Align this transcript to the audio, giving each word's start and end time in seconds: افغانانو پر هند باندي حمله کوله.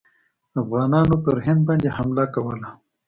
افغانانو 0.61 1.15
پر 1.25 1.37
هند 1.45 1.61
باندي 1.67 1.89
حمله 1.97 2.25
کوله. 2.35 2.69